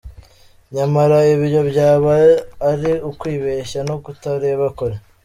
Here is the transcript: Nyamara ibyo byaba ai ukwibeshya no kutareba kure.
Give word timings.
Nyamara 0.75 1.17
ibyo 1.33 1.59
byaba 1.69 2.13
ai 2.69 2.91
ukwibeshya 3.09 3.79
no 3.89 3.95
kutareba 4.03 4.65
kure. 4.77 4.97